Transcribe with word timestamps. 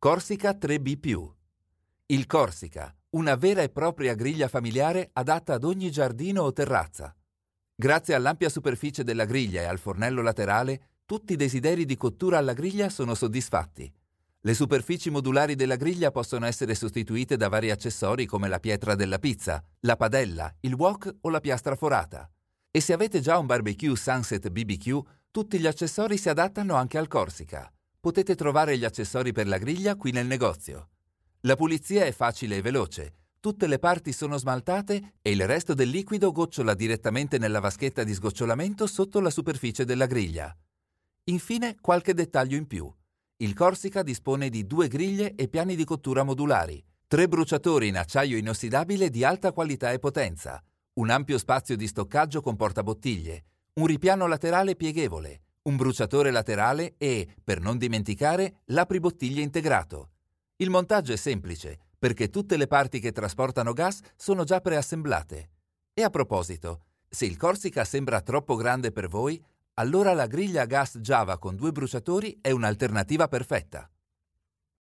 Corsica 0.00 0.52
3B+. 0.52 1.28
Il 2.06 2.26
Corsica, 2.26 2.94
una 3.10 3.34
vera 3.34 3.62
e 3.62 3.68
propria 3.68 4.14
griglia 4.14 4.46
familiare 4.46 5.10
adatta 5.12 5.54
ad 5.54 5.64
ogni 5.64 5.90
giardino 5.90 6.42
o 6.42 6.52
terrazza. 6.52 7.12
Grazie 7.74 8.14
all'ampia 8.14 8.48
superficie 8.48 9.02
della 9.02 9.24
griglia 9.24 9.62
e 9.62 9.64
al 9.64 9.80
fornello 9.80 10.22
laterale, 10.22 11.00
tutti 11.04 11.32
i 11.32 11.36
desideri 11.36 11.84
di 11.84 11.96
cottura 11.96 12.38
alla 12.38 12.52
griglia 12.52 12.90
sono 12.90 13.16
soddisfatti. 13.16 13.92
Le 14.38 14.54
superfici 14.54 15.10
modulari 15.10 15.56
della 15.56 15.74
griglia 15.74 16.12
possono 16.12 16.46
essere 16.46 16.76
sostituite 16.76 17.36
da 17.36 17.48
vari 17.48 17.72
accessori 17.72 18.24
come 18.24 18.46
la 18.46 18.60
pietra 18.60 18.94
della 18.94 19.18
pizza, 19.18 19.60
la 19.80 19.96
padella, 19.96 20.54
il 20.60 20.74
wok 20.74 21.12
o 21.22 21.28
la 21.28 21.40
piastra 21.40 21.74
forata. 21.74 22.30
E 22.70 22.80
se 22.80 22.92
avete 22.92 23.18
già 23.18 23.36
un 23.36 23.46
barbecue 23.46 23.96
Sunset 23.96 24.48
BBQ, 24.48 25.00
tutti 25.32 25.58
gli 25.58 25.66
accessori 25.66 26.16
si 26.16 26.28
adattano 26.28 26.76
anche 26.76 26.98
al 26.98 27.08
Corsica. 27.08 27.68
Potete 28.08 28.36
trovare 28.36 28.78
gli 28.78 28.86
accessori 28.86 29.32
per 29.32 29.46
la 29.46 29.58
griglia 29.58 29.94
qui 29.94 30.12
nel 30.12 30.26
negozio. 30.26 30.92
La 31.40 31.56
pulizia 31.56 32.06
è 32.06 32.12
facile 32.12 32.56
e 32.56 32.62
veloce. 32.62 33.16
Tutte 33.38 33.66
le 33.66 33.78
parti 33.78 34.14
sono 34.14 34.38
smaltate 34.38 35.16
e 35.20 35.30
il 35.30 35.46
resto 35.46 35.74
del 35.74 35.90
liquido 35.90 36.32
gocciola 36.32 36.72
direttamente 36.72 37.36
nella 37.36 37.60
vaschetta 37.60 38.04
di 38.04 38.14
sgocciolamento 38.14 38.86
sotto 38.86 39.20
la 39.20 39.28
superficie 39.28 39.84
della 39.84 40.06
griglia. 40.06 40.56
Infine, 41.24 41.76
qualche 41.82 42.14
dettaglio 42.14 42.56
in 42.56 42.66
più. 42.66 42.90
Il 43.36 43.52
Corsica 43.52 44.02
dispone 44.02 44.48
di 44.48 44.66
due 44.66 44.88
griglie 44.88 45.34
e 45.34 45.46
piani 45.48 45.76
di 45.76 45.84
cottura 45.84 46.22
modulari, 46.22 46.82
tre 47.06 47.28
bruciatori 47.28 47.88
in 47.88 47.98
acciaio 47.98 48.38
inossidabile 48.38 49.10
di 49.10 49.22
alta 49.22 49.52
qualità 49.52 49.92
e 49.92 49.98
potenza, 49.98 50.64
un 50.94 51.10
ampio 51.10 51.36
spazio 51.36 51.76
di 51.76 51.86
stoccaggio 51.86 52.40
con 52.40 52.56
portabottiglie, 52.56 53.44
un 53.74 53.84
ripiano 53.84 54.26
laterale 54.26 54.76
pieghevole, 54.76 55.42
un 55.68 55.76
bruciatore 55.76 56.30
laterale 56.30 56.94
e, 56.96 57.28
per 57.44 57.60
non 57.60 57.76
dimenticare, 57.76 58.62
l'apribottiglie 58.66 59.42
integrato. 59.42 60.10
Il 60.56 60.70
montaggio 60.70 61.12
è 61.12 61.16
semplice, 61.16 61.78
perché 61.98 62.30
tutte 62.30 62.56
le 62.56 62.66
parti 62.66 63.00
che 63.00 63.12
trasportano 63.12 63.74
gas 63.74 64.00
sono 64.16 64.44
già 64.44 64.60
preassemblate. 64.60 65.50
E 65.92 66.02
a 66.02 66.10
proposito, 66.10 66.84
se 67.06 67.26
il 67.26 67.36
Corsica 67.36 67.84
sembra 67.84 68.22
troppo 68.22 68.56
grande 68.56 68.92
per 68.92 69.08
voi, 69.08 69.42
allora 69.74 70.14
la 70.14 70.26
griglia 70.26 70.62
a 70.62 70.66
gas 70.66 70.98
Java 70.98 71.38
con 71.38 71.54
due 71.54 71.70
bruciatori 71.70 72.38
è 72.40 72.50
un'alternativa 72.50 73.28
perfetta. 73.28 73.88